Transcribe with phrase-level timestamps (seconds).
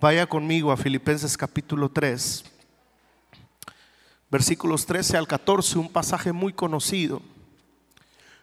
[0.00, 2.42] Vaya conmigo a Filipenses capítulo 3,
[4.30, 7.20] versículos 13 al 14, un pasaje muy conocido.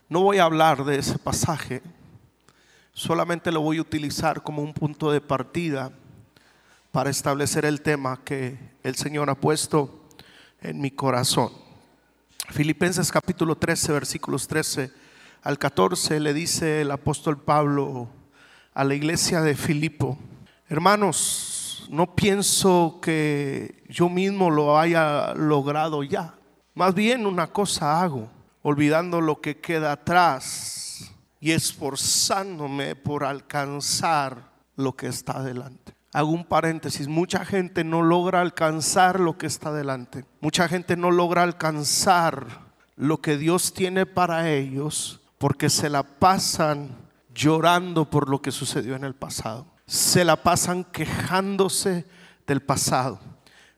[0.08, 1.82] No voy a hablar de ese pasaje,
[2.94, 5.92] solamente lo voy a utilizar como un punto de partida
[6.92, 10.06] para establecer el tema que el Señor ha puesto
[10.62, 11.52] en mi corazón.
[12.52, 14.92] Filipenses capítulo 13, versículos 13
[15.42, 18.10] al 14, le dice el apóstol Pablo
[18.76, 20.20] a la iglesia de Filipo,
[20.70, 26.36] Hermanos, no pienso que yo mismo lo haya logrado ya.
[26.74, 28.30] Más bien una cosa hago,
[28.64, 31.10] olvidando lo que queda atrás
[31.40, 35.94] y esforzándome por alcanzar lo que está adelante.
[36.12, 40.26] Hago un paréntesis, mucha gente no logra alcanzar lo que está adelante.
[40.42, 42.46] Mucha gente no logra alcanzar
[42.98, 46.90] lo que Dios tiene para ellos porque se la pasan
[47.34, 52.06] llorando por lo que sucedió en el pasado se la pasan quejándose
[52.46, 53.20] del pasado.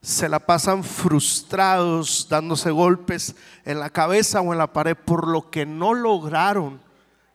[0.02, 5.52] Se la pasan frustrados, dándose golpes en la cabeza o en la pared por lo
[5.52, 6.82] que no lograron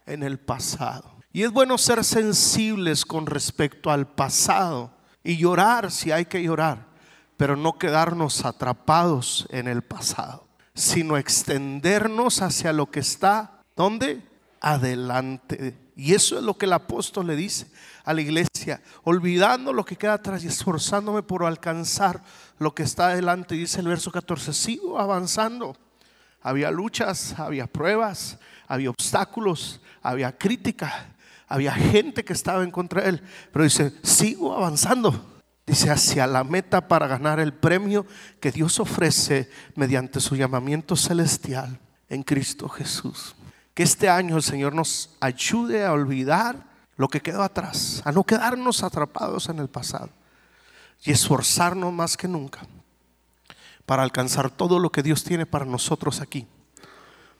[0.07, 1.15] en el pasado.
[1.33, 6.87] Y es bueno ser sensibles con respecto al pasado y llorar si hay que llorar,
[7.37, 14.23] pero no quedarnos atrapados en el pasado, sino extendernos hacia lo que está, ¿dónde?
[14.61, 15.77] Adelante.
[15.97, 17.67] Y eso es lo que el apóstol le dice
[18.05, 22.23] a la iglesia, olvidando lo que queda atrás y esforzándome por alcanzar
[22.59, 23.55] lo que está adelante.
[23.55, 25.77] Dice el verso 14, sigo avanzando.
[26.43, 31.15] Había luchas, había pruebas, había obstáculos, había crítica,
[31.49, 33.23] había gente que estaba en contra de él.
[33.53, 35.33] Pero dice, sigo avanzando.
[35.67, 38.05] Dice, hacia la meta para ganar el premio
[38.39, 41.81] que Dios ofrece mediante su llamamiento celestial
[42.11, 43.35] en Cristo Jesús.
[43.73, 48.25] Que este año el Señor nos ayude a olvidar lo que quedó atrás, a no
[48.25, 50.11] quedarnos atrapados en el pasado
[51.05, 52.67] y esforzarnos más que nunca
[53.87, 56.47] para alcanzar todo lo que Dios tiene para nosotros aquí,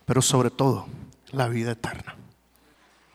[0.05, 0.87] pero sobre todo
[1.31, 2.17] la vida eterna.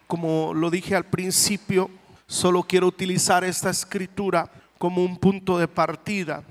[0.07, 1.89] Como lo dije al principio,
[2.25, 6.44] solo quiero utilizar esta escritura como un punto de partida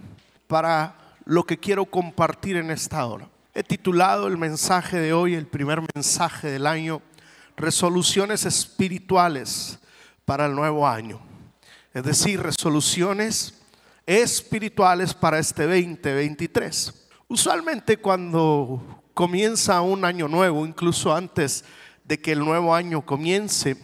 [0.47, 3.29] para lo que quiero compartir en esta hora.
[3.55, 7.03] He titulado el mensaje de hoy, el primer mensaje del año,
[7.59, 9.79] resoluciones espirituales
[10.25, 11.21] para el nuevo año.
[11.93, 13.55] Es decir, resoluciones
[14.07, 16.95] espirituales para este 2023.
[17.29, 21.65] Usualmente cuando comienza un año nuevo, incluso antes
[22.05, 23.77] de que el nuevo año comience,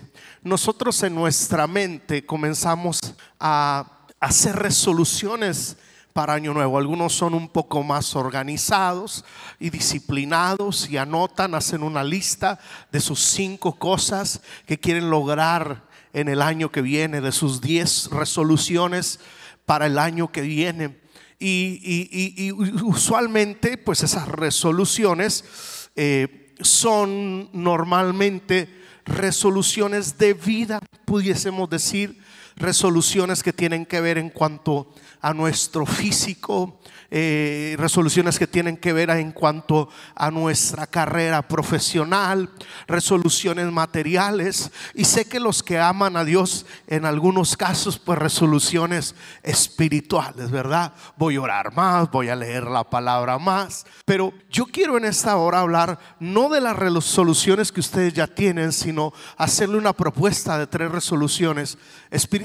[0.43, 3.01] nosotros en nuestra mente comenzamos
[3.39, 5.77] a hacer resoluciones
[6.15, 6.79] para Año Nuevo.
[6.79, 9.25] Algunos son un poco más organizados
[9.59, 12.61] y disciplinados y anotan, hacen una lista
[12.93, 18.09] de sus cinco cosas que quieren lograr en el año que viene, de sus diez
[18.13, 19.19] resoluciones
[19.67, 21.01] para el año que viene.
[21.41, 28.69] Y, usualmente, pues esas resoluciones eh, son normalmente
[29.05, 32.23] resoluciones de vida, pudiésemos decir,
[32.57, 36.79] resoluciones que tienen que ver en cuanto a nuestro físico,
[37.11, 42.51] eh, resoluciones que tienen que ver en cuanto a nuestra carrera profesional,
[42.87, 44.71] resoluciones materiales.
[44.95, 50.93] Y sé que los que aman a Dios, en algunos casos, pues resoluciones espirituales, ¿verdad?
[51.17, 53.87] Voy a orar más, voy a leer la palabra más.
[54.05, 58.73] Pero yo quiero en esta hora hablar no de las resoluciones que ustedes ya tienen,
[58.73, 61.79] sino hacerle una propuesta de tres resoluciones
[62.11, 62.44] espirituales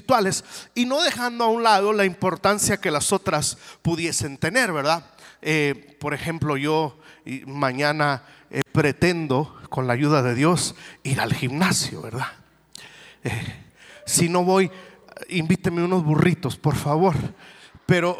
[0.75, 4.72] y no dejando a un lado la importancia que las otras pudiesen tener.
[4.72, 5.06] ¿verdad?
[5.42, 6.98] Eh, por ejemplo, yo
[7.46, 12.28] mañana eh, pretendo, con la ayuda de Dios, ir al gimnasio, ¿verdad?
[13.24, 13.66] Eh,
[14.06, 14.72] si no voy,
[15.30, 17.16] invíteme unos burritos, por favor.
[17.86, 18.18] Pero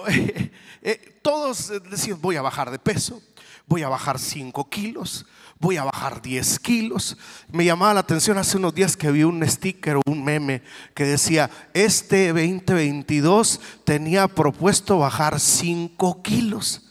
[1.22, 3.22] todos decimos, voy a bajar de peso,
[3.66, 5.26] voy a bajar 5 kilos,
[5.60, 7.18] voy a bajar 10 kilos.
[7.52, 10.64] Me llamaba la atención hace unos días que vi un sticker o un meme
[10.94, 16.90] que decía, este 2022 tenía propuesto bajar 5 kilos.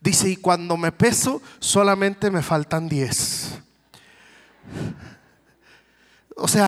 [0.00, 3.58] Dice, y cuando me peso solamente me faltan 10.
[6.36, 6.66] O sea,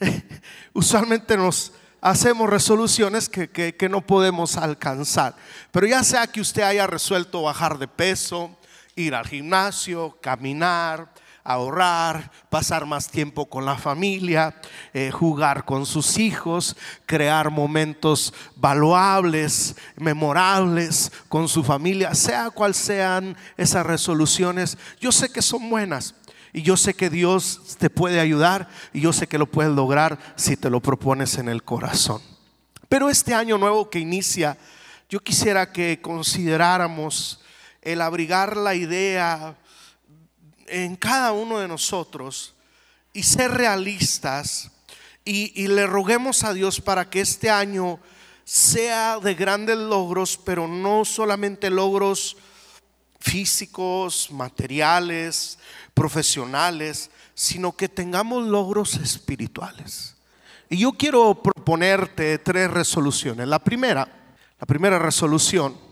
[0.74, 5.34] usualmente nos hacemos resoluciones que, que, no podemos alcanzar.
[5.70, 8.57] Pero ya sea que usted haya resuelto bajar de peso,
[8.98, 11.12] ir al gimnasio, caminar,
[11.44, 14.54] ahorrar, pasar más tiempo con la familia,
[14.92, 23.36] eh, jugar con sus hijos, crear momentos valuables, memorables con su familia, sea cual sean
[23.56, 26.14] esas resoluciones, yo sé que son buenas.
[26.50, 30.18] Y yo sé que Dios te puede ayudar y yo sé que lo puedes lograr
[30.34, 32.22] si te lo propones en el corazón.
[32.88, 34.56] Pero este año nuevo que inicia,
[35.10, 37.40] yo quisiera que consideráramos
[37.92, 39.56] el abrigar la idea
[40.66, 42.54] en cada uno de nosotros
[43.14, 44.70] y ser realistas
[45.24, 47.98] y, le roguemos a Dios para que este año
[48.44, 52.36] sea de grandes logros, pero no solamente logros
[53.20, 55.58] físicos, materiales,
[55.94, 60.16] profesionales, sino que tengamos logros espirituales.
[60.68, 63.48] Y yo quiero proponerte tres resoluciones.
[63.48, 64.08] La primera,
[64.58, 65.87] la primera resolución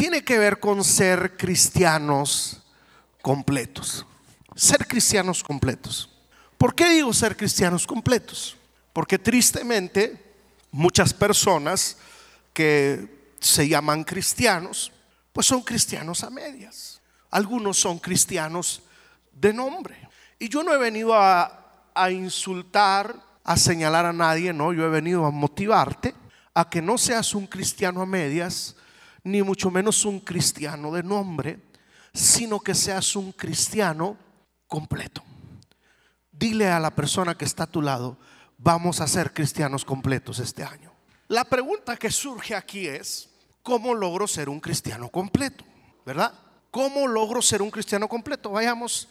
[0.00, 2.62] tiene que ver con ser cristianos
[3.20, 4.06] completos.
[4.56, 6.08] Ser cristianos completos.
[6.56, 8.56] ¿Por qué digo ser cristianos completos?
[8.94, 10.36] Porque tristemente
[10.70, 11.98] muchas personas
[12.54, 14.90] que se llaman cristianos,
[15.34, 17.02] pues son cristianos a medias.
[17.30, 18.82] Algunos son cristianos
[19.34, 20.08] de nombre.
[20.38, 24.88] Y yo no he venido a, a insultar, a señalar a nadie, no, yo he
[24.88, 26.14] venido a motivarte
[26.54, 28.76] a que no seas un cristiano a medias,
[29.24, 31.60] ni mucho menos un cristiano de nombre,
[32.12, 34.16] sino que seas un cristiano
[34.66, 35.22] completo.
[36.30, 38.16] Dile a la persona que está a tu lado,
[38.58, 40.92] vamos a ser cristianos completos este año.
[41.28, 43.28] La pregunta que surge aquí es,
[43.62, 45.64] ¿cómo logro ser un cristiano completo?
[46.04, 46.32] ¿Verdad?
[46.70, 48.50] ¿Cómo logro ser un cristiano completo?
[48.50, 49.08] Vayamos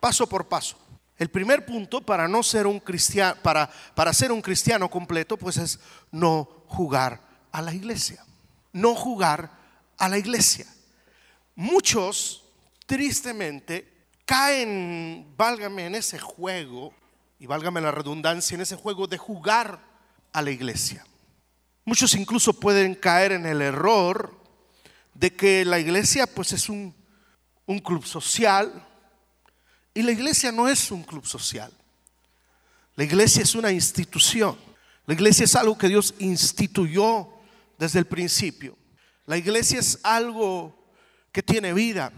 [0.00, 0.76] paso por paso.
[1.16, 5.56] El primer punto para no ser un cristiano, para, para ser un cristiano completo, pues
[5.58, 5.78] es
[6.10, 7.20] no jugar
[7.52, 8.24] a la iglesia.
[8.74, 9.50] No jugar
[9.96, 10.66] a la iglesia.
[11.54, 12.44] Muchos,
[12.84, 16.92] tristemente, caen, válgame, en ese juego,
[17.38, 19.80] y válgame la redundancia, en ese juego de jugar
[20.32, 21.06] a la iglesia.
[21.84, 24.38] Muchos incluso pueden caer en el error
[25.14, 26.94] de que la iglesia pues es un,
[27.66, 28.84] un club social
[29.92, 31.72] y la iglesia no es un club social.
[32.96, 34.56] La iglesia es una institución.
[35.06, 37.28] La iglesia es algo que Dios instituyó
[37.78, 38.76] desde el principio.
[39.26, 40.86] La iglesia es algo
[41.32, 42.12] que tiene vida.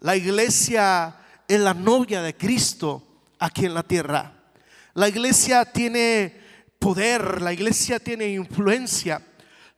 [0.00, 1.16] La iglesia
[1.48, 4.32] es la novia de Cristo aquí en la tierra.
[4.94, 6.40] La iglesia tiene
[6.78, 9.20] poder, la iglesia tiene influencia.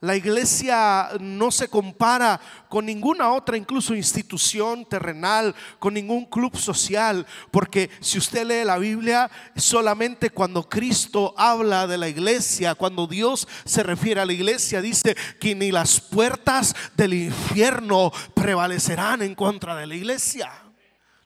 [0.00, 2.38] La iglesia no se compara
[2.68, 8.76] con ninguna otra, incluso institución terrenal, con ningún club social, porque si usted lee la
[8.76, 14.82] Biblia, solamente cuando Cristo habla de la iglesia, cuando Dios se refiere a la iglesia,
[14.82, 20.52] dice que ni las puertas del infierno prevalecerán en contra de la iglesia.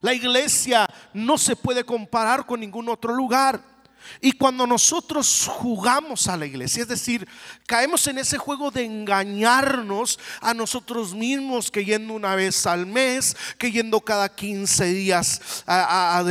[0.00, 3.79] La iglesia no se puede comparar con ningún otro lugar.
[4.20, 7.26] Y cuando nosotros jugamos a la iglesia, es decir,
[7.66, 13.36] caemos en ese juego de engañarnos a nosotros mismos, que yendo una vez al mes,
[13.58, 16.22] que yendo cada 15 días a,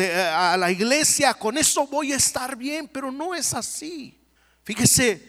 [0.58, 4.20] la iglesia, con eso voy a estar bien, pero no es así.
[4.64, 5.28] Fíjese,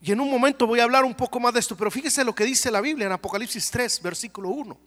[0.00, 2.34] y en un momento voy a hablar un poco más de esto, pero fíjese lo
[2.34, 4.78] que dice la Biblia en Apocalipsis 3, versículo 1.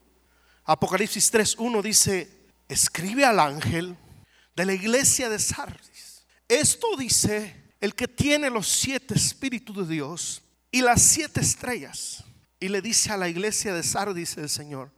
[0.65, 2.29] Apocalipsis 3, 1 dice,
[2.67, 3.95] escribe al ángel
[4.55, 5.94] de la iglesia de Sardis
[6.47, 12.23] esto dice el que tiene los siete espíritus de Dios y las siete estrellas.
[12.59, 14.91] Y le dice a la iglesia de Sardis el Señor,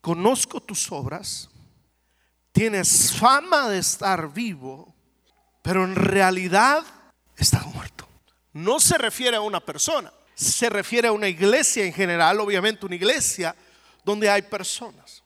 [0.00, 1.48] conozco tus obras,
[2.52, 4.94] tienes fama de estar vivo,
[5.62, 6.84] pero en realidad
[7.36, 8.08] estás muerto.
[8.52, 12.96] No se refiere a una persona, se refiere a una iglesia en general, obviamente una
[12.96, 13.54] iglesia
[14.04, 15.22] donde hay personas.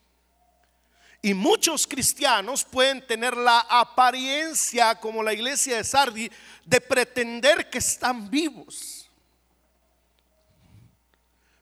[1.25, 6.31] Y muchos cristianos pueden tener la apariencia, como la iglesia de Sardi,
[6.67, 9.09] de pretender que están vivos.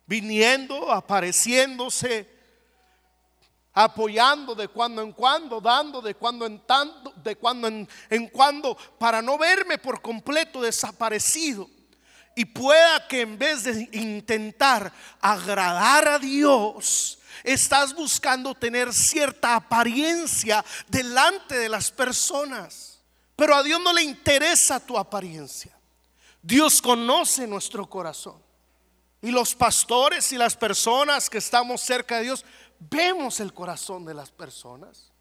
[0.05, 2.29] Viniendo, apareciéndose,
[3.73, 8.77] apoyando de cuando en cuando, dando de cuando en tanto, de cuando en, en cuando,
[8.99, 11.71] para no verme por completo desaparecido.
[12.35, 20.65] Y pueda que en vez de intentar agradar a Dios, estás buscando tener cierta apariencia
[20.89, 23.01] delante de las personas.
[23.37, 25.77] Pero a Dios no le interesa tu apariencia.
[26.43, 28.43] Dios conoce nuestro corazón.
[29.21, 32.45] Y los pastores y las personas que estamos cerca de Dios,
[32.79, 35.12] vemos el corazón de las personas.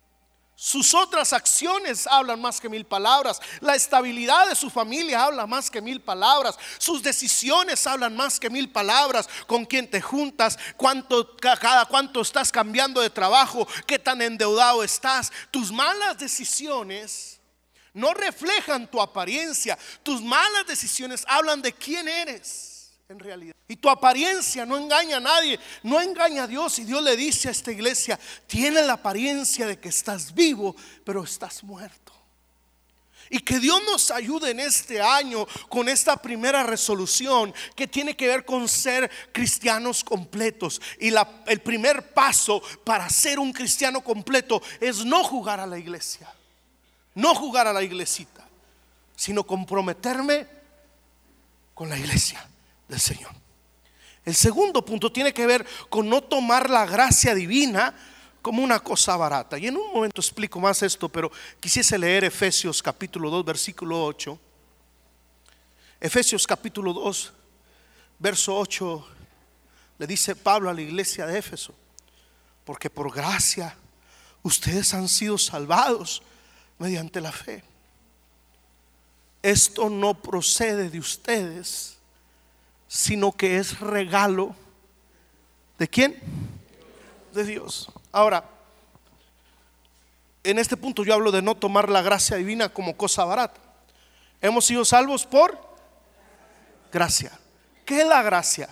[0.63, 3.41] Sus otras acciones hablan más que mil palabras.
[3.61, 6.55] La estabilidad de su familia habla más que mil palabras.
[6.77, 9.27] Sus decisiones hablan más que mil palabras.
[9.47, 15.31] Con quién te juntas, cuánto, cada cuánto estás cambiando de trabajo, qué tan endeudado estás.
[15.49, 17.39] Tus malas decisiones
[17.93, 19.79] no reflejan tu apariencia.
[20.03, 22.70] Tus malas decisiones hablan de quién eres
[23.11, 23.55] en realidad.
[23.67, 26.79] Y tu apariencia no engaña a nadie, no engaña a Dios.
[26.79, 30.75] Y Dios le dice a esta iglesia, tiene la apariencia de que estás vivo,
[31.05, 32.11] pero estás muerto.
[33.29, 38.27] Y que Dios nos ayude en este año con esta primera resolución que tiene que
[38.27, 40.81] ver con ser cristianos completos.
[40.99, 41.13] Y
[41.47, 46.29] el primer paso para ser un cristiano completo es no jugar a la iglesia,
[47.15, 48.45] no jugar a la iglesita,
[49.15, 50.45] sino comprometerme
[51.73, 52.50] con la iglesia
[52.99, 53.31] Señor.
[54.23, 57.95] El segundo punto tiene que ver con no tomar la gracia divina
[58.41, 59.57] como una cosa barata.
[59.57, 64.39] Y en un momento explico más esto, pero quisiese leer Efesios capítulo 2, versículo 8.
[65.99, 67.33] Efesios capítulo 2,
[68.17, 69.07] verso 8,
[69.99, 71.75] le dice Pablo a la iglesia de Éfeso,
[72.65, 73.75] porque por gracia
[74.41, 76.23] ustedes han sido salvados
[76.79, 77.63] mediante la fe.
[79.43, 81.97] Esto no procede de ustedes
[82.91, 84.53] sino que es regalo
[85.79, 86.19] de quién?
[87.33, 87.89] De Dios.
[88.11, 88.43] Ahora,
[90.43, 93.61] en este punto yo hablo de no tomar la gracia divina como cosa barata.
[94.41, 95.57] Hemos sido salvos por
[96.91, 97.31] gracia.
[97.85, 98.67] ¿Qué es la gracia?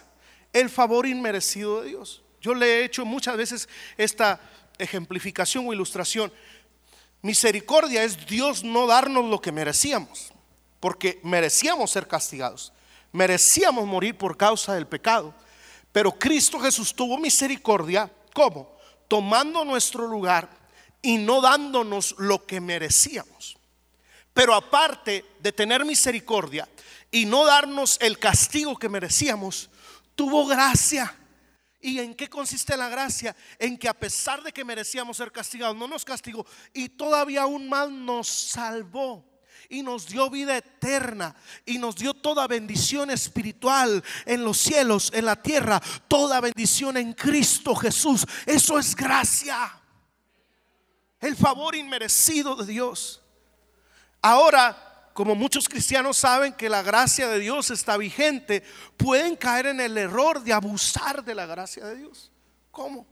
[0.51, 2.21] El favor inmerecido de Dios.
[2.41, 4.41] Yo le he hecho muchas veces esta
[4.77, 6.29] ejemplificación o ilustración.
[7.21, 10.33] Misericordia es Dios no darnos lo que merecíamos,
[10.81, 12.73] porque merecíamos ser castigados
[13.11, 15.33] merecíamos morir por causa del pecado.
[15.91, 18.77] Pero Cristo Jesús tuvo misericordia, ¿cómo?
[19.07, 20.49] Tomando nuestro lugar
[21.01, 23.57] y no dándonos lo que merecíamos.
[24.33, 26.67] Pero aparte de tener misericordia
[27.11, 29.69] y no darnos el castigo que merecíamos,
[30.15, 31.15] tuvo gracia.
[31.81, 33.35] ¿Y en qué consiste la gracia?
[33.57, 37.69] En que a pesar de que merecíamos ser castigados, no nos castigó y todavía aún
[37.69, 39.25] más nos salvó
[39.67, 41.35] y nos dio vida eterna
[41.65, 47.13] y nos dio toda bendición espiritual en los cielos, en la tierra, toda bendición en
[47.13, 48.25] Cristo Jesús.
[48.45, 49.79] Eso es gracia.
[51.19, 53.21] El favor inmerecido de Dios.
[54.21, 58.63] Ahora, como muchos cristianos saben que la gracia de Dios está vigente,
[58.95, 62.31] pueden caer en el error de abusar de la gracia de Dios.
[62.71, 63.05] ¿Cómo?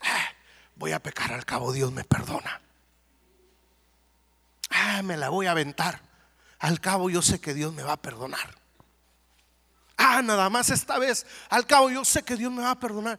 [0.00, 0.28] Ah,
[0.74, 2.62] voy a pecar, al cabo Dios me perdona
[4.70, 6.00] ah, me la voy a aventar.
[6.58, 8.54] Al cabo yo sé que Dios me va a perdonar.
[9.96, 11.26] Ah, nada más esta vez.
[11.48, 13.18] Al cabo yo sé que Dios me va a perdonar.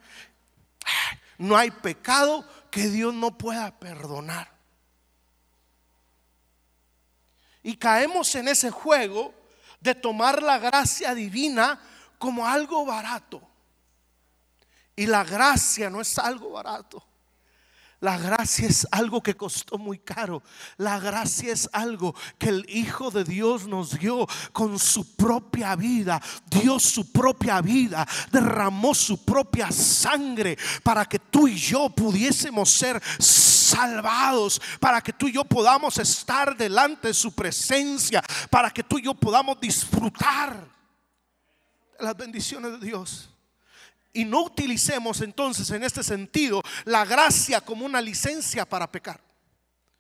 [1.37, 4.51] No hay pecado que Dios no pueda perdonar.
[7.63, 9.33] Y caemos en ese juego
[9.79, 11.79] de tomar la gracia divina
[12.17, 13.41] como algo barato.
[14.95, 17.05] Y la gracia no es algo barato.
[18.01, 20.43] La gracia es algo que costó muy caro.
[20.77, 26.21] La gracia es algo que el Hijo de Dios nos dio con su propia vida.
[26.45, 33.01] Dio su propia vida, derramó su propia sangre para que tú y yo pudiésemos ser
[33.19, 38.99] salvados, para que tú y yo podamos estar delante de su presencia, para que tú
[38.99, 40.67] y yo podamos disfrutar
[41.97, 43.29] de las bendiciones de Dios
[44.15, 49.19] y no utilicemos entonces en este sentido la gracia como una licencia para pecar.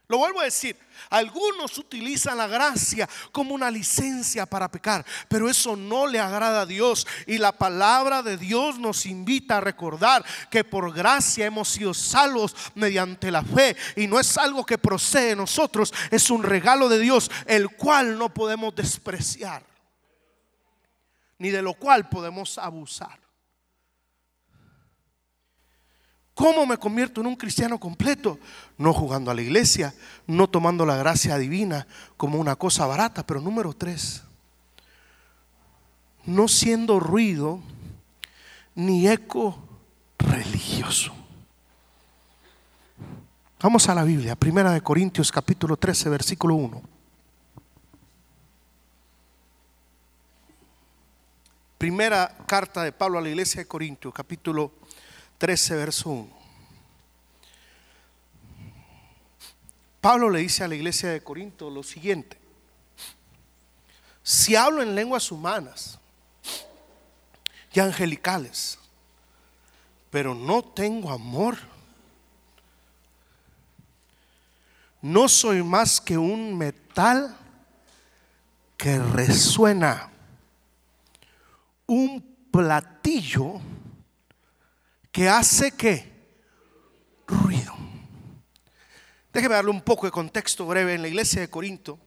[0.07, 0.77] Lo vuelvo a decir,
[1.09, 6.65] algunos utilizan la gracia como una licencia para pecar, pero eso no le agrada a
[6.65, 7.07] Dios.
[7.25, 12.55] Y la palabra de Dios nos invita a recordar que por gracia hemos sido salvos
[12.75, 13.75] mediante la fe.
[13.95, 18.19] Y no es algo que procede de nosotros, es un regalo de Dios, el cual
[18.19, 19.65] no podemos despreciar,
[21.39, 23.24] ni de lo cual podemos abusar.
[26.35, 28.37] ¿Cómo me convierto en un cristiano completo?
[28.77, 29.95] No jugando a la iglesia,
[30.27, 31.87] no tomando la gracia divina
[32.17, 34.21] como una cosa barata, pero número tres,
[36.25, 37.61] no siendo ruido
[38.75, 39.57] ni eco
[40.19, 41.13] religioso.
[43.61, 46.81] Vamos a la Biblia, Primera de Corintios capítulo 13, versículo 1.
[51.77, 54.84] Primera carta de Pablo a la iglesia de Corintios, capítulo 13,
[55.39, 56.29] verso 1.
[60.01, 62.37] Pablo le dice a la iglesia de Corinto lo siguiente.
[64.21, 65.99] Si hablo en lenguas humanas
[67.73, 68.79] y angelicales,
[70.09, 71.57] pero no tengo amor,
[75.01, 77.35] no soy más que un metal
[78.77, 80.09] que resuena,
[81.85, 83.59] un platillo
[85.15, 86.11] que hace que
[87.25, 87.73] ruido.
[89.31, 90.95] Déjeme darle un poco de contexto breve.
[90.95, 91.97] En la iglesia de Corinto,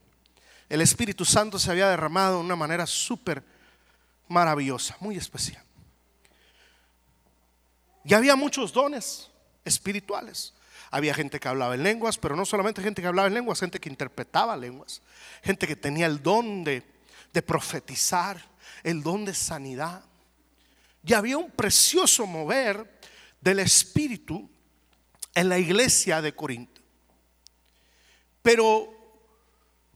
[0.69, 3.43] el Espíritu Santo se había derramado de una manera súper
[4.27, 5.63] maravillosa, muy especial.
[8.05, 9.31] Y había muchos dones
[9.65, 10.53] espirituales.
[10.91, 13.79] Había gente que hablaba en lenguas, pero no solamente gente que hablaba en lenguas, gente
[13.79, 15.01] que interpretaba lenguas,
[15.41, 16.83] gente que tenía el don de,
[17.33, 18.39] de profetizar,
[18.83, 20.03] el don de sanidad.
[21.03, 22.98] Y había un precioso mover
[23.41, 24.49] del Espíritu
[25.35, 26.81] en la iglesia de Corinto.
[28.41, 28.99] Pero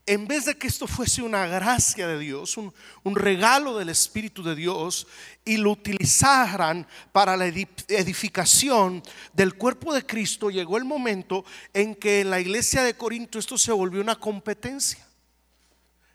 [0.06, 4.56] en vez de que esto fuese una gracia de Dios, un, regalo del Espíritu de
[4.56, 5.08] Dios,
[5.46, 12.22] y lo utilizaran para la edificación del cuerpo de Cristo, llegó el momento en que
[12.22, 15.08] en la iglesia de Corinto esto se volvió una competencia.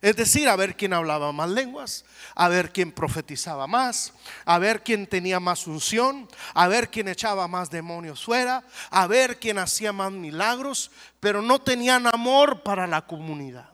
[0.00, 2.04] Es decir, a ver quién hablaba más lenguas,
[2.36, 4.12] a ver quién profetizaba más,
[4.44, 9.40] a ver quién tenía más unción, a ver quién echaba más demonios fuera, a ver
[9.40, 13.70] quién hacía más milagros, pero no tenían amor para la comunidad.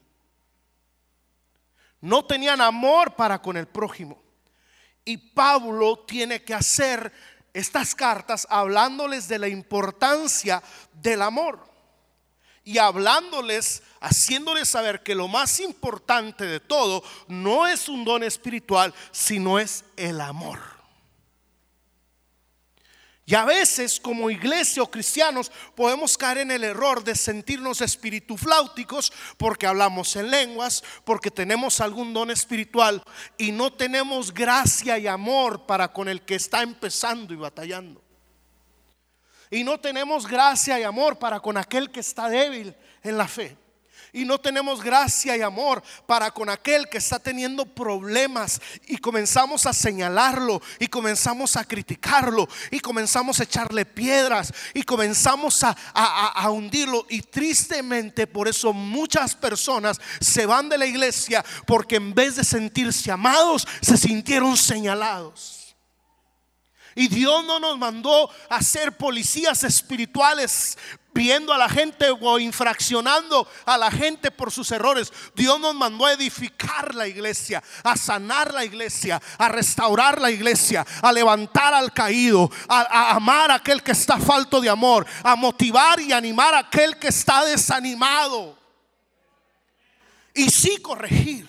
[2.00, 4.22] No tenían amor para con el prójimo.
[5.04, 7.12] Y Pablo tiene que hacer
[7.52, 10.62] estas cartas hablándoles de la importancia
[10.94, 11.73] del amor
[12.64, 18.94] y hablándoles, haciéndoles saber que lo más importante de todo no es un don espiritual,
[19.12, 20.74] sino es el amor.
[23.26, 29.12] Y a veces como iglesia o cristianos podemos caer en el error de sentirnos espiritufláuticos
[29.38, 33.02] porque hablamos en lenguas, porque tenemos algún don espiritual
[33.38, 38.02] y no tenemos gracia y amor para con el que está empezando y batallando.
[39.54, 43.56] Y no tenemos gracia y amor para con aquel que está débil en la fe.
[44.12, 49.64] Y no tenemos gracia y amor para con aquel que está teniendo problemas y comenzamos
[49.66, 56.50] a señalarlo y comenzamos a criticarlo y comenzamos a echarle piedras y comenzamos a, a,
[56.50, 57.06] hundirlo.
[57.08, 62.42] Y tristemente por eso muchas personas se van de la iglesia porque en vez de
[62.42, 65.63] sentirse amados se sintieron señalados.
[66.94, 70.76] Y Dios no nos mandó a ser policías espirituales
[71.14, 75.12] viendo a la gente o infraccionando a la gente por sus errores.
[75.34, 80.84] Dios nos mandó a edificar la iglesia, a sanar la iglesia, a restaurar la iglesia,
[81.00, 86.00] a levantar al caído, a, amar a aquel que está falto de amor, a motivar
[86.00, 88.58] y animar a aquel que está desanimado.
[90.34, 91.48] Y sí corregir,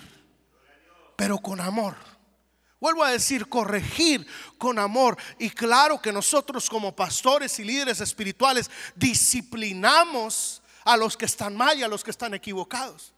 [1.15, 2.14] pero con amor.
[2.79, 5.17] Vuelvo a decir, corregir con amor.
[5.39, 11.77] Y claro que nosotros como pastores y líderes espirituales disciplinamos a los que están mal
[11.79, 13.13] y a los que están equivocados.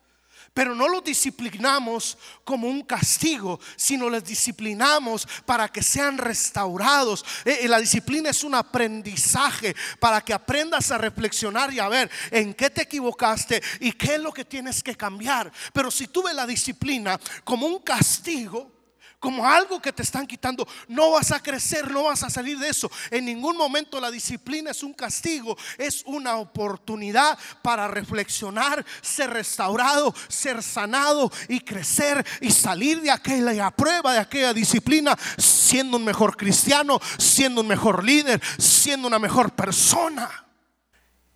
[0.54, 7.24] Pero no los disciplinamos como un castigo, sino les disciplinamos para que sean restaurados.
[7.46, 12.10] Eh, eh, la disciplina es un aprendizaje para que aprendas a reflexionar y a ver
[12.32, 15.52] en qué te equivocaste y qué es lo que tienes que cambiar.
[15.74, 18.77] Pero si tú ves la disciplina como un castigo,
[19.20, 20.68] como algo que te están quitando.
[20.88, 22.90] No vas a crecer, no vas a salir de eso.
[23.12, 30.14] En ningún momento la disciplina es un castigo, es una oportunidad para reflexionar, ser restaurado,
[30.28, 36.38] ser sanado y crecer y salir de aquella prueba de aquella disciplina siendo un mejor
[36.38, 40.30] cristiano, siendo un mejor líder, siendo una mejor persona.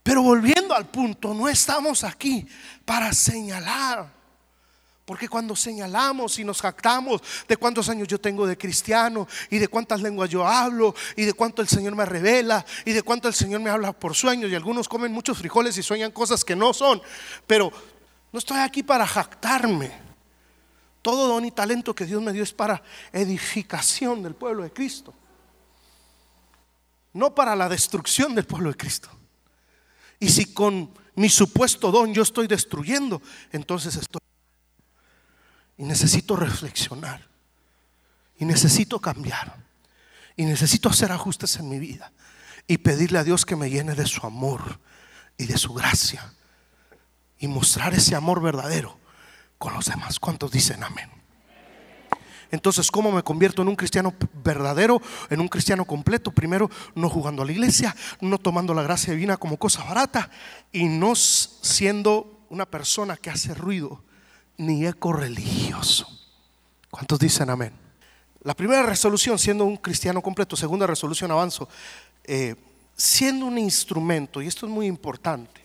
[0.03, 2.47] Pero volviendo al punto, no estamos aquí
[2.85, 4.20] para señalar
[5.05, 9.67] porque cuando señalamos y nos jactamos de cuántos años yo tengo de cristiano y de
[9.67, 13.33] cuántas lenguas yo hablo y de cuánto el Señor me revela y de cuánto el
[13.33, 16.73] Señor me habla por sueños y algunos comen muchos frijoles y sueñan cosas que no
[16.73, 17.01] son,
[17.47, 17.71] pero
[18.31, 19.91] no estoy aquí para jactarme.
[21.01, 25.13] Todo don y talento que Dios me dio es para edificación del pueblo de Cristo,
[27.13, 29.09] no para la destrucción del pueblo de Cristo.
[30.19, 33.19] Y si con mi supuesto don yo estoy destruyendo,
[33.51, 34.20] entonces estoy
[35.81, 37.27] y necesito reflexionar.
[38.37, 39.55] Y necesito cambiar.
[40.35, 42.11] Y necesito hacer ajustes en mi vida.
[42.67, 44.79] Y pedirle a Dios que me llene de su amor
[45.37, 46.35] y de su gracia.
[47.39, 48.99] Y mostrar ese amor verdadero
[49.57, 50.19] con los demás.
[50.19, 51.09] ¿Cuántos dicen amén?
[52.51, 54.13] Entonces, ¿cómo me convierto en un cristiano
[54.43, 56.31] verdadero, en un cristiano completo?
[56.31, 60.29] Primero, no jugando a la iglesia, no tomando la gracia divina como cosa barata
[60.71, 64.03] y no siendo una persona que hace ruido
[64.61, 66.07] ni eco religioso.
[66.89, 67.73] ¿Cuántos dicen amén?
[68.43, 70.55] La primera resolución, siendo un cristiano completo.
[70.55, 71.67] Segunda resolución, avanzo.
[72.23, 72.55] Eh,
[72.95, 75.61] siendo un instrumento, y esto es muy importante,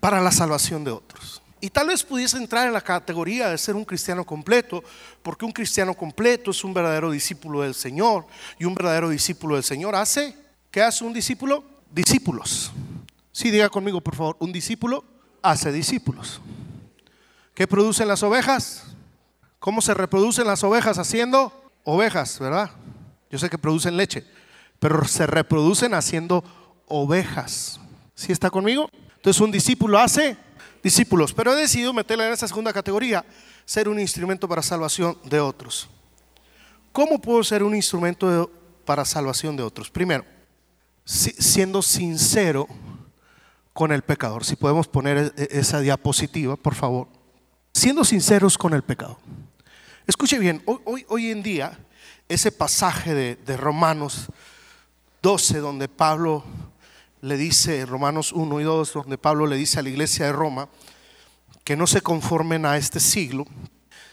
[0.00, 1.40] para la salvación de otros.
[1.60, 4.82] Y tal vez pudiese entrar en la categoría de ser un cristiano completo,
[5.22, 8.26] porque un cristiano completo es un verdadero discípulo del Señor.
[8.58, 10.36] Y un verdadero discípulo del Señor hace,
[10.70, 11.64] ¿qué hace un discípulo?
[11.92, 12.72] Discípulos.
[13.30, 15.04] Sí, diga conmigo, por favor, un discípulo
[15.42, 16.40] hace discípulos.
[17.56, 18.84] ¿Qué producen las ovejas?
[19.58, 22.70] ¿Cómo se reproducen las ovejas haciendo ovejas, verdad?
[23.30, 24.26] Yo sé que producen leche,
[24.78, 26.44] pero se reproducen haciendo
[26.86, 27.80] ovejas.
[28.14, 28.90] ¿Sí está conmigo?
[29.16, 30.36] Entonces un discípulo hace
[30.82, 33.24] discípulos, pero he decidido meterla en esa segunda categoría,
[33.64, 35.88] ser un instrumento para salvación de otros.
[36.92, 38.50] ¿Cómo puedo ser un instrumento
[38.84, 39.88] para salvación de otros?
[39.88, 40.26] Primero,
[41.06, 42.68] siendo sincero
[43.72, 44.44] con el pecador.
[44.44, 47.15] Si podemos poner e, e, esa diapositiva, por favor.
[47.76, 49.18] Siendo sinceros con el pecado.
[50.06, 51.78] Escuche bien, hoy, hoy, en día,
[52.26, 54.28] ese pasaje de, de Romanos
[55.20, 56.42] 12, donde Pablo
[57.20, 60.70] le dice, Romanos 1 y 2, donde Pablo le dice a la iglesia de Roma,
[61.64, 63.44] que no se conformen a este siglo,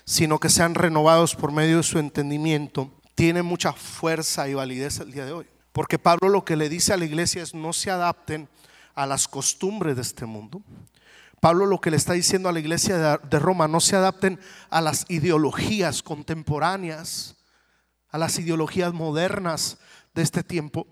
[0.04, 5.14] sino que sean renovados por medio de su entendimiento, tiene mucha fuerza y validez el
[5.14, 5.48] día de hoy.
[5.72, 8.50] Porque Pablo lo que le dice a la iglesia es no se adapten
[8.94, 10.62] a las costumbres de este mundo.
[11.44, 14.80] Pablo lo que le está diciendo a la iglesia de Roma, no se adapten a
[14.80, 17.36] las ideologías contemporáneas,
[18.12, 19.78] a las ideologías modernas
[20.14, 20.88] de este tiempo.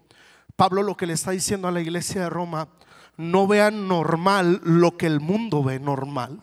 [0.57, 2.67] Pablo lo que le está diciendo a la iglesia de Roma,
[3.15, 6.41] no vean normal lo que el mundo ve normal.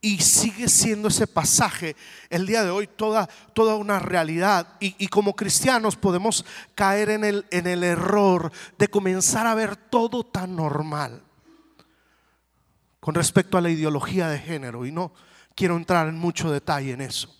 [0.00, 1.96] Y sigue siendo ese pasaje
[2.30, 4.76] el día de hoy toda, toda una realidad.
[4.78, 6.44] Y, como cristianos podemos
[6.76, 11.25] caer en el, en el error de comenzar a ver todo tan normal
[13.06, 14.84] con respecto a la ideología de género.
[14.84, 15.12] Y no
[15.54, 17.32] quiero entrar en mucho detalle en eso.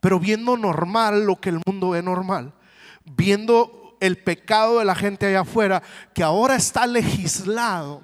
[0.00, 2.52] Pero viendo normal lo que el mundo ve normal,
[3.04, 5.80] viendo el pecado de la gente allá afuera,
[6.12, 8.02] que ahora está legislado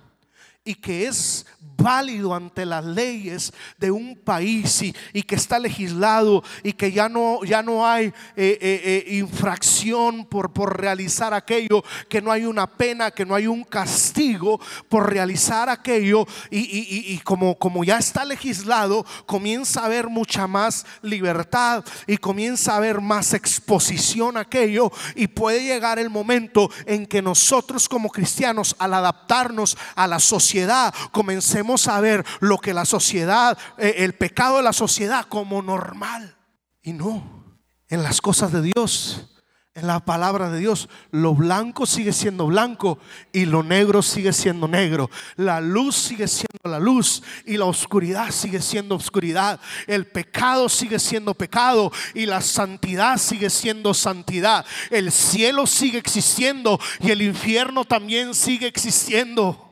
[0.65, 1.45] y que es
[1.83, 7.45] válido ante las leyes de un país y, que está legislado y que ya no,
[7.45, 12.67] ya no hay eh, eh, eh, infracción por, por realizar aquello, que no hay una
[12.67, 19.05] pena, que no hay un castigo por realizar aquello y, como, como ya está legislado,
[19.27, 25.27] comienza a haber mucha más libertad y comienza a haber más exposición a aquello y
[25.29, 31.72] puede llegar el momento en que nosotros como cristianos al adaptarnos a la sociedad comencemos
[31.89, 36.37] a ver lo que la sociedad, eh, el pecado de la sociedad como normal.
[36.83, 37.59] Y no,
[37.89, 39.33] en las cosas de Dios,
[39.75, 42.99] en la palabra de Dios, lo blanco sigue siendo blanco
[43.33, 45.09] y lo negro sigue siendo negro.
[45.37, 49.59] La luz sigue siendo la luz y la oscuridad sigue siendo oscuridad.
[49.87, 54.67] El pecado sigue siendo pecado y la santidad sigue siendo santidad.
[54.91, 59.72] El cielo sigue existiendo y el infierno también sigue existiendo.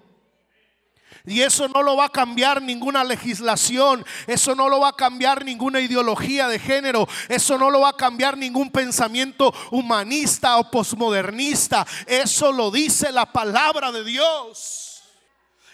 [1.31, 5.45] Y eso no lo va a cambiar ninguna legislación, eso no lo va a cambiar
[5.45, 11.87] ninguna ideología de género, eso no lo va a cambiar ningún pensamiento humanista o posmodernista.
[12.07, 15.03] Eso lo dice la palabra de Dios.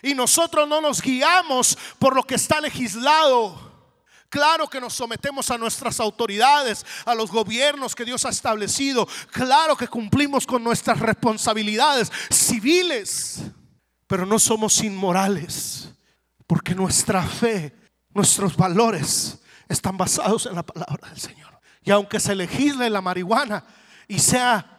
[0.03, 3.67] Y nosotros no nos guiamos por lo que está legislado.
[4.29, 9.09] Claro que nos sometemos a nuestras autoridades, a los gobiernos que Dios ha establecido.
[9.31, 13.41] Claro que cumplimos con nuestras responsabilidades civiles.
[14.07, 15.91] Pero no somos inmorales,
[16.47, 17.75] porque nuestra fe,
[18.15, 19.39] nuestros valores
[19.69, 21.59] están basados en la palabra del Señor.
[21.83, 23.65] Y aunque se legisle la marihuana
[24.09, 24.73] y sea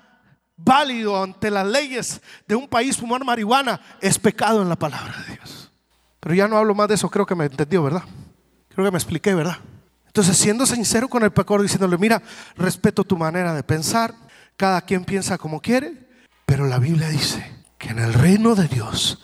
[0.56, 5.36] válido ante las leyes de un país fumar marihuana, es pecado en la palabra de
[5.36, 5.72] Dios.
[6.20, 8.04] Pero ya no hablo más de eso, creo que me entendió, ¿verdad?
[8.70, 9.58] Creo que me expliqué, ¿verdad?
[10.06, 12.22] Entonces, siendo sincero con el pecador, diciéndole, mira,
[12.56, 14.16] respeto tu manera de pensar,
[14.56, 16.08] cada quien piensa como quiere,
[16.46, 19.20] pero la Biblia dice que en el reino de Dios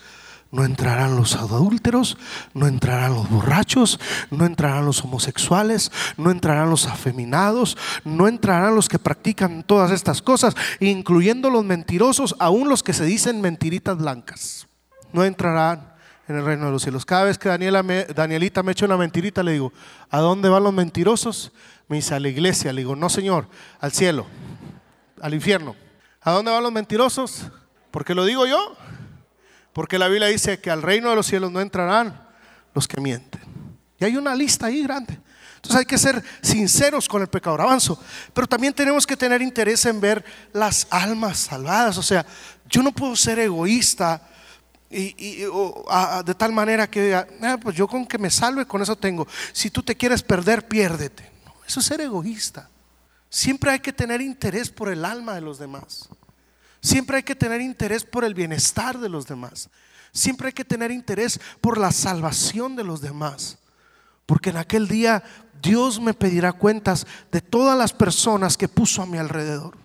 [0.54, 2.16] no entrarán los adúlteros,
[2.52, 3.98] no entrarán los borrachos,
[4.30, 10.22] no entrarán los homosexuales, no entrarán los afeminados, no entrarán los que practican todas estas
[10.22, 14.68] cosas, incluyendo los mentirosos, aún los que se dicen mentiritas blancas.
[15.12, 15.92] No entrarán
[16.28, 17.04] en el reino de los cielos.
[17.04, 19.72] Cada vez que Daniela Danielita me echa una mentirita, le digo,
[20.08, 21.50] ¿a dónde van los mentirosos?
[21.88, 22.72] Me dice, a la iglesia.
[22.72, 23.48] Le digo, no señor,
[23.80, 24.24] al cielo,
[25.20, 25.74] al infierno.
[26.22, 27.50] ¿A dónde van los mentirosos?
[27.94, 28.76] ¿Por qué lo digo yo?
[29.72, 32.26] Porque la Biblia dice que al reino de los cielos no entrarán
[32.74, 33.40] los que mienten.
[34.00, 35.16] Y hay una lista ahí grande.
[35.54, 37.60] Entonces hay que ser sinceros con el pecador.
[37.60, 37.96] Avanzo.
[38.32, 41.96] Pero también tenemos que tener interés en ver las almas salvadas.
[41.96, 42.26] O sea,
[42.68, 44.20] yo no puedo ser egoísta
[44.90, 48.96] y, de tal manera que diga, ah, pues yo con que me salve, con eso
[48.96, 49.28] tengo.
[49.52, 51.30] Si tú te quieres perder, piérdete.
[51.64, 52.68] eso es ser egoísta.
[53.30, 56.08] Siempre hay que tener interés por el alma de los demás.
[56.84, 59.70] Siempre hay que tener interés por el bienestar de los demás.
[60.12, 63.56] Siempre hay que tener interés por la salvación de los demás.
[64.26, 65.22] Porque en aquel día
[65.62, 69.78] Dios me pedirá cuentas de todas las personas que puso a mi alrededor.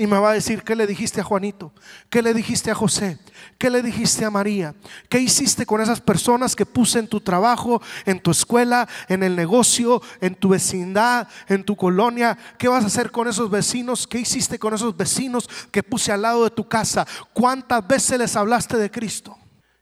[0.00, 1.74] Y me va a decir, ¿qué le dijiste a Juanito?
[2.08, 3.18] ¿Qué le dijiste a José?
[3.58, 4.74] ¿Qué le dijiste a María?
[5.10, 9.36] ¿Qué hiciste con esas personas que puse en tu trabajo, en tu escuela, en el
[9.36, 12.38] negocio, en tu vecindad, en tu colonia?
[12.56, 14.06] ¿Qué vas a hacer con esos vecinos?
[14.06, 17.06] ¿Qué hiciste con esos vecinos que puse al lado de tu casa?
[17.34, 19.36] ¿Cuántas veces les hablaste de Cristo?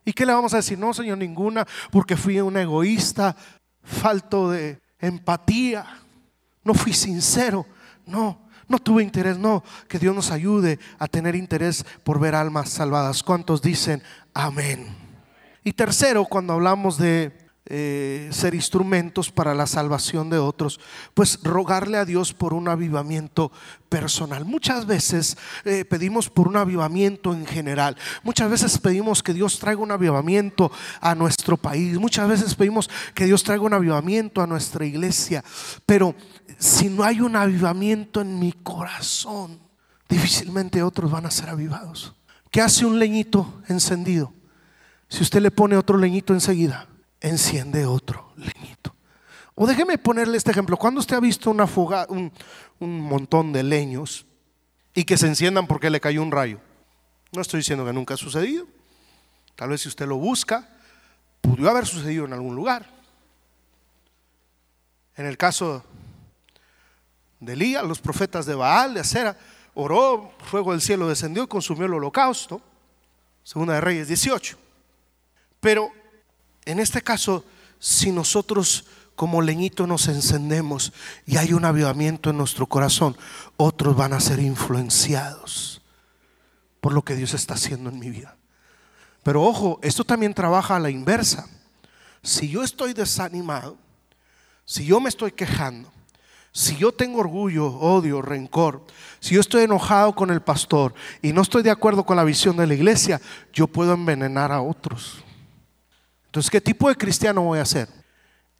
[0.04, 0.76] ¿Y qué le vamos a decir?
[0.76, 3.36] No, Señor, ninguna, porque fui un egoísta,
[3.84, 5.86] falto de empatía,
[6.64, 7.64] no fui sincero,
[8.04, 9.64] no no tuve interés, no.
[9.88, 13.22] Que Dios nos ayude a tener interés por ver almas salvadas.
[13.22, 14.02] ¿Cuántos dicen
[14.34, 14.86] amén?
[15.64, 20.80] Y tercero, cuando hablamos de eh, ser instrumentos para la salvación de otros,
[21.12, 23.52] pues rogarle a Dios por un avivamiento
[23.90, 24.46] personal.
[24.46, 27.96] Muchas veces eh, pedimos por un avivamiento en general.
[28.22, 31.98] Muchas veces pedimos que Dios traiga un avivamiento a nuestro país.
[31.98, 35.44] Muchas veces pedimos que Dios traiga un avivamiento a nuestra iglesia.
[35.84, 36.14] Pero
[36.58, 39.58] si no hay un avivamiento en mi corazón,
[40.08, 42.14] difícilmente otros van a ser avivados.
[42.50, 44.32] ¿Qué hace un leñito encendido?
[45.08, 46.86] Si usted le pone otro leñito enseguida,
[47.20, 48.94] enciende otro leñito.
[49.54, 50.76] O déjeme ponerle este ejemplo.
[50.76, 52.32] Cuando usted ha visto una fuga, un,
[52.78, 54.24] un montón de leños
[54.94, 56.60] y que se enciendan porque le cayó un rayo?
[57.32, 58.66] No estoy diciendo que nunca ha sucedido.
[59.56, 60.68] Tal vez si usted lo busca,
[61.40, 62.88] pudo haber sucedido en algún lugar.
[65.16, 65.82] En el caso
[67.40, 69.36] de Elías, los profetas de Baal, de Acera,
[69.74, 72.60] oró, fuego del cielo descendió y consumió el holocausto.
[73.42, 74.56] Segunda de Reyes 18.
[75.60, 75.90] Pero
[76.68, 77.44] en este caso,
[77.78, 78.84] si nosotros
[79.16, 80.92] como leñito nos encendemos
[81.24, 83.16] y hay un avivamiento en nuestro corazón,
[83.56, 85.80] otros van a ser influenciados
[86.82, 88.36] por lo que Dios está haciendo en mi vida.
[89.22, 91.48] Pero ojo, esto también trabaja a la inversa.
[92.22, 93.78] Si yo estoy desanimado,
[94.66, 95.90] si yo me estoy quejando,
[96.52, 98.84] si yo tengo orgullo, odio, rencor,
[99.20, 102.58] si yo estoy enojado con el pastor y no estoy de acuerdo con la visión
[102.58, 103.22] de la iglesia,
[103.54, 105.24] yo puedo envenenar a otros.
[106.28, 107.88] Entonces, ¿qué tipo de cristiano voy a ser?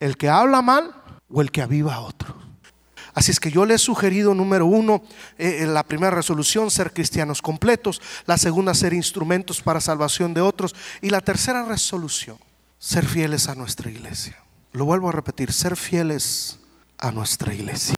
[0.00, 0.94] ¿El que habla mal
[1.28, 2.34] o el que aviva a otro?
[3.14, 5.02] Así es que yo le he sugerido, número uno,
[5.38, 8.00] eh, la primera resolución, ser cristianos completos.
[8.26, 10.74] La segunda, ser instrumentos para salvación de otros.
[11.02, 12.38] Y la tercera resolución,
[12.78, 14.36] ser fieles a nuestra iglesia.
[14.72, 16.60] Lo vuelvo a repetir, ser fieles
[16.96, 17.96] a nuestra iglesia.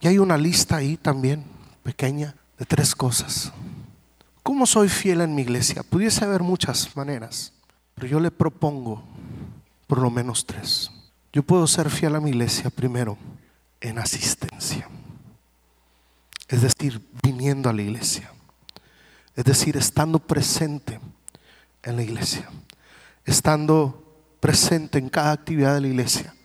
[0.00, 1.44] Y hay una lista ahí también,
[1.82, 3.52] pequeña, de tres cosas.
[4.42, 5.82] ¿Cómo soy fiel en mi iglesia?
[5.82, 7.52] Pudiese haber muchas maneras,
[7.96, 9.02] pero yo le propongo
[9.88, 10.92] por lo menos tres.
[11.32, 13.18] Yo puedo ser fiel a mi iglesia primero
[13.80, 14.88] en asistencia.
[16.46, 18.30] Es decir, viniendo a la iglesia.
[19.34, 21.00] Es decir, estando presente
[21.82, 22.48] en la iglesia.
[23.24, 24.04] Estando
[24.38, 26.36] presente en cada actividad de la iglesia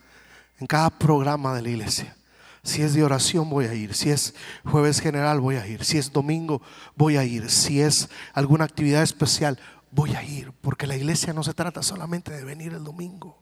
[0.62, 2.14] en cada programa de la iglesia.
[2.62, 4.32] Si es de oración voy a ir, si es
[4.64, 6.62] jueves general voy a ir, si es domingo
[6.94, 9.58] voy a ir, si es alguna actividad especial
[9.92, 13.38] voy a ir, porque la iglesia no se trata solamente de venir el domingo.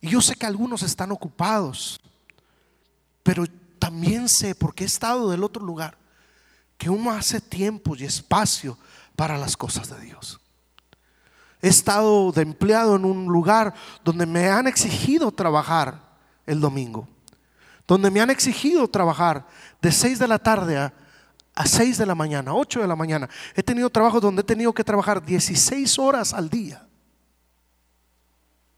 [0.00, 2.00] Y yo sé que algunos están ocupados,
[3.22, 3.44] pero
[3.78, 5.98] también sé, porque he estado del otro lugar,
[6.78, 8.78] que uno hace tiempo y espacio
[9.16, 10.40] para las cosas de Dios.
[11.60, 16.00] He estado de empleado en un lugar donde me han exigido trabajar
[16.46, 17.08] el domingo,
[17.88, 19.46] donde me han exigido trabajar
[19.82, 20.94] de 6 de la tarde a,
[21.54, 23.28] a 6 de la mañana, 8 de la mañana.
[23.54, 26.86] He tenido trabajos donde he tenido que trabajar 16 horas al día.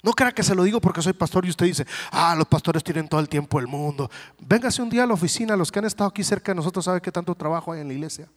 [0.02, 2.84] No crea que se lo digo porque soy pastor y usted dice, ah, los pastores
[2.84, 4.10] tienen todo el tiempo del mundo.
[4.38, 7.00] Véngase un día a la oficina, los que han estado aquí cerca de nosotros saben
[7.00, 8.28] qué tanto trabajo hay en la iglesia.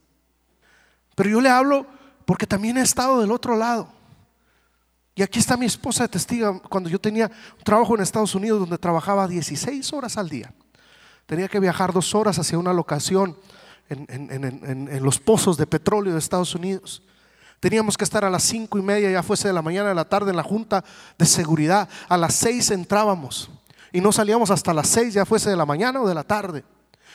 [1.14, 1.86] Pero yo le hablo
[2.24, 3.88] porque también he estado del otro lado.
[5.14, 8.58] Y aquí está mi esposa de testigo cuando yo tenía un trabajo en Estados Unidos
[8.58, 10.52] donde trabajaba 16 horas al día.
[11.26, 13.36] Tenía que viajar dos horas hacia una locación
[13.90, 17.02] en, los pozos de petróleo de Estados Unidos.
[17.58, 20.08] Teníamos que estar a las cinco y media, ya fuese de la mañana, de la
[20.08, 20.82] tarde, en la junta
[21.18, 21.88] de seguridad.
[22.08, 23.50] A las seis entrábamos
[23.92, 26.64] y no salíamos hasta las seis, ya fuese de la mañana o de la tarde.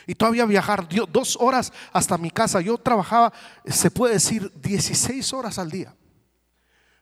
[0.05, 2.61] Y todavía viajar dos horas hasta mi casa.
[2.61, 3.33] Yo trabajaba,
[3.65, 5.95] se puede decir, 16 horas al día.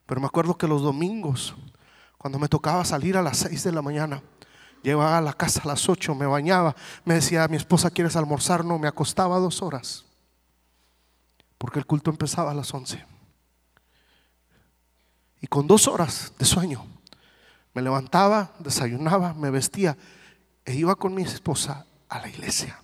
[0.05, 1.53] Pero me acuerdo que los domingos,
[2.17, 4.21] cuando me tocaba salir a las 6 de la mañana,
[4.83, 8.63] llegaba a la casa a las 8, me bañaba, me decía, mi esposa, ¿quieres almorzar?
[8.63, 10.05] No, me acostaba dos horas,
[11.57, 13.03] porque el culto empezaba a las 11.
[15.41, 16.85] Y con dos horas de sueño,
[17.73, 19.97] me levantaba, desayunaba, me vestía
[20.65, 22.79] e iba con mi esposa a la iglesia.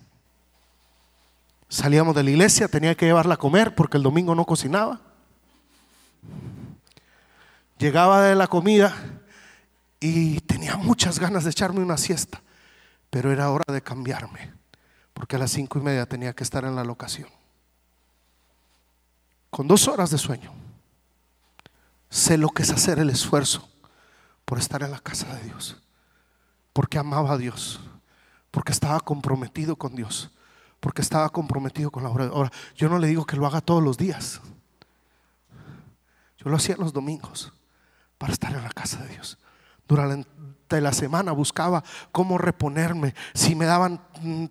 [1.68, 5.00] Salíamos de la iglesia, tenía que llevarla a comer porque el domingo no cocinaba.
[7.78, 8.94] Llegaba de la comida
[10.00, 12.42] y tenía muchas ganas de echarme una siesta,
[13.10, 14.54] pero era hora de cambiarme,
[15.12, 17.28] porque a las cinco y media tenía que estar en la locación.
[19.50, 20.52] Con dos horas de sueño,
[22.08, 23.68] sé lo que es hacer el esfuerzo
[24.46, 25.76] por estar en la casa de Dios,
[26.72, 27.80] porque amaba a Dios,
[28.50, 30.30] porque estaba comprometido con Dios,
[30.80, 32.26] porque estaba comprometido con la obra.
[32.26, 34.40] Ahora, yo no le digo que lo haga todos los días,
[36.38, 37.52] yo lo hacía los domingos
[38.16, 39.36] para estar en la casa de Dios.
[39.90, 43.12] Durante la semana buscaba cómo reponerme.
[43.34, 44.00] Si me daban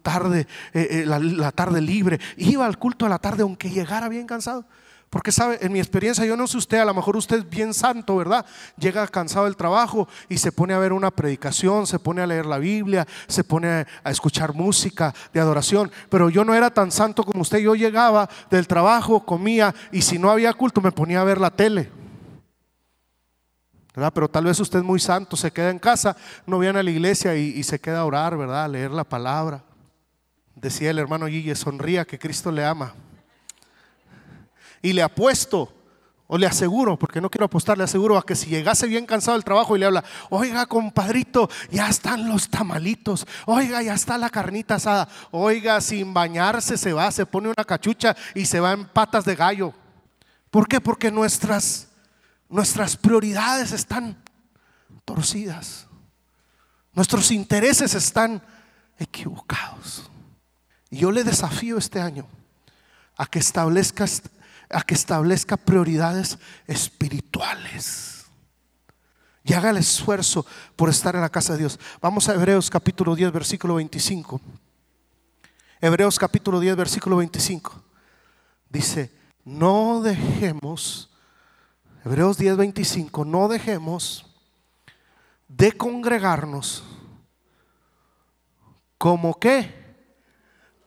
[0.04, 4.28] tarde, eh, eh, la, tarde libre, iba al culto a la tarde aunque llegara bien
[4.28, 4.66] cansado.
[5.10, 7.74] Porque sabe, en mi experiencia, yo no sé usted, a lo mejor usted es bien
[7.74, 8.46] santo, ¿verdad?
[8.78, 12.46] Llega cansado del trabajo y se pone a ver una predicación, se pone a leer
[12.46, 15.90] la Biblia, se pone a escuchar música de adoración.
[16.10, 17.60] Pero yo no era tan santo como usted.
[17.60, 21.50] Yo llegaba del trabajo, comía y si no había culto me ponía a ver la
[21.50, 21.99] tele.
[23.94, 26.92] Pero tal vez usted es muy santo, se queda en casa, no viene a la
[26.92, 28.66] iglesia y, se queda a orar, ¿verdad?
[28.66, 29.64] A leer la palabra.
[30.56, 32.94] Decía el hermano Guille, sonría que Cristo le ama.
[34.82, 35.74] Y le apuesto,
[36.32, 39.36] o le aseguro, porque no quiero apostar, le aseguro a que si llegase bien cansado
[39.36, 44.30] del trabajo y le habla, oiga, compadrito, ya están los tamalitos, oiga, ya está la
[44.30, 48.86] carnita asada, oiga, sin bañarse se va, se pone una cachucha y se va en
[48.86, 49.74] patas de gallo.
[50.52, 50.80] ¿Por qué?
[50.80, 51.89] Porque nuestras
[52.50, 54.18] Nuestras prioridades están
[55.06, 55.88] torcidas.
[56.94, 58.42] Nuestros intereses están
[58.98, 60.10] equivocados.
[60.90, 62.28] Y yo le desafío este año
[63.16, 64.06] a que establezca,
[64.72, 68.26] a que establezca prioridades espirituales.
[69.44, 71.80] Y haga el esfuerzo por estar en la casa de Dios.
[72.02, 74.42] Vamos a Hebreos capítulo 10, versículo 25.
[75.82, 77.84] Hebreos capítulo 10, versículo 25.
[78.70, 79.12] Dice,
[79.46, 81.09] no dejemos
[82.06, 84.26] Hebreos 10:25, no dejemos
[85.48, 86.84] de congregarnos
[88.98, 89.80] como que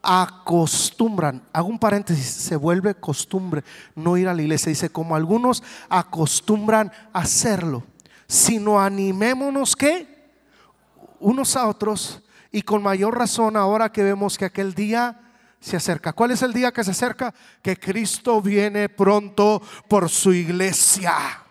[0.01, 3.63] acostumbran, hago un paréntesis, se vuelve costumbre
[3.95, 7.83] no ir a la iglesia, dice como algunos acostumbran hacerlo,
[8.27, 10.31] sino animémonos que
[11.19, 12.21] unos a otros.
[12.51, 15.22] Y con mayor razón ahora que vemos que aquel día
[15.63, 16.11] se acerca.
[16.11, 17.33] ¿Cuál es el día que se acerca?
[17.61, 21.41] Que Cristo viene pronto por su iglesia.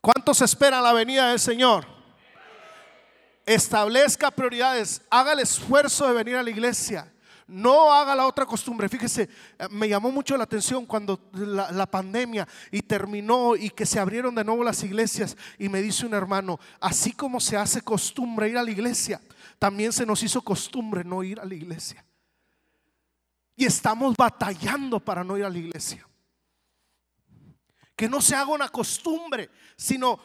[0.00, 1.86] ¿Cuántos esperan la venida del Señor?
[3.46, 7.12] Establezca prioridades, haga el esfuerzo de venir a la iglesia.
[7.46, 8.88] No haga la otra costumbre.
[8.88, 9.28] Fíjese,
[9.58, 14.00] eh, me llamó mucho la atención cuando la, la, pandemia y terminó y que se
[14.00, 15.36] abrieron de nuevo las iglesias.
[15.58, 19.20] Y me dice un hermano, así como se hace costumbre ir a la iglesia,
[19.58, 22.04] también se nos hizo costumbre no ir a la iglesia.
[23.56, 26.06] Y estamos batallando para no ir a la iglesia.
[27.94, 30.18] Que no se haga una costumbre, sino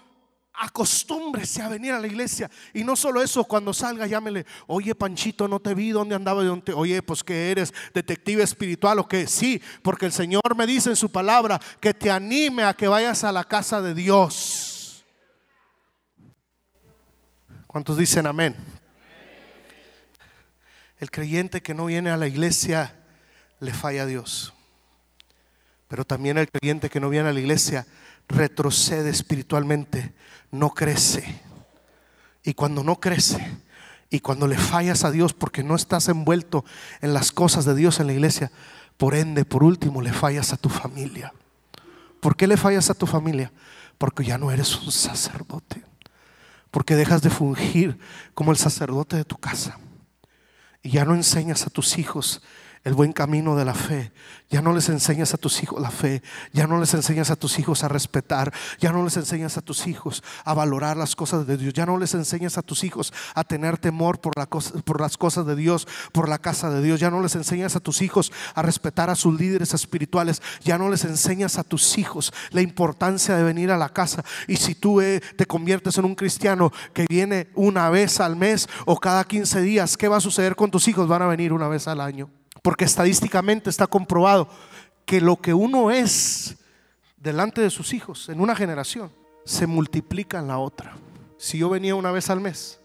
[0.58, 2.50] acostúmbrese a venir a la iglesia.
[2.74, 6.42] Y no solo eso, cuando salga, llámele, oye Panchito, no te vi, ¿dónde andaba?
[6.76, 10.96] Oye, pues que eres detective espiritual o que sí, porque el Señor me dice en
[10.96, 15.06] su palabra que te anime a que vayas a la casa de Dios.
[17.68, 18.56] ¿Cuántos dicen amén?
[20.98, 22.97] El creyente que no viene a la iglesia
[23.60, 24.54] le falla a Dios.
[25.88, 27.88] Pero también el creyente que no viene a la iglesia
[28.28, 30.14] retrocede espiritualmente,
[30.52, 31.42] no crece.
[32.44, 33.58] Y cuando no crece,
[34.10, 36.64] y cuando le fallas a Dios porque no estás envuelto
[37.02, 38.52] en las cosas de Dios en la iglesia,
[38.98, 41.34] por ende, por último, le fallas a tu familia.
[42.20, 43.52] ¿Por qué le fallas a tu familia?
[43.98, 45.84] Porque ya no eres un sacerdote.
[46.72, 48.00] Porque dejas de fungir
[48.34, 49.78] como el sacerdote de tu casa.
[50.82, 52.42] Y ya no enseñas a tus hijos
[52.88, 54.14] el buen camino de la fe.
[54.50, 56.24] Ya no les enseñas a tus hijos la fe,
[56.54, 59.88] ya no les enseñas a tus hijos a respetar, ya no les enseñas a tus
[59.88, 63.44] hijos a valorar las cosas de Dios, ya no les enseñas a tus hijos a
[63.44, 67.12] tener temor por, la por las cosas de Dios, por la casa de Dios, ya
[67.12, 71.04] no les enseñas a tus hijos a respetar a sus líderes espirituales, ya no les
[71.04, 74.24] enseñas a tus hijos la importancia de venir a la casa.
[74.48, 78.70] Y si tú eh, te conviertes en un cristiano que viene una vez al mes
[78.86, 81.06] o cada 15 días, ¿qué va a suceder con tus hijos?
[81.10, 82.30] Van a venir una vez al año.
[82.68, 84.50] Porque estadísticamente está comprobado
[85.06, 86.58] que lo que uno es
[87.16, 89.10] delante de sus hijos en una generación
[89.46, 90.98] se multiplica en la otra.
[91.38, 92.82] Si yo venía una vez al mes,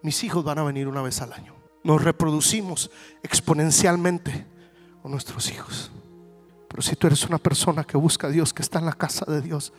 [0.00, 1.54] mis hijos van a venir una vez al año.
[1.84, 2.90] Nos reproducimos
[3.22, 4.46] exponencialmente
[5.02, 5.90] con nuestros hijos.
[6.66, 9.30] Pero si tú eres una persona que busca a Dios, que está en la casa
[9.30, 9.74] de Dios,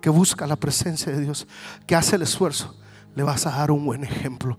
[0.00, 1.46] que busca la presencia de Dios,
[1.86, 2.80] que hace el esfuerzo,
[3.14, 4.58] le vas a dar un buen ejemplo.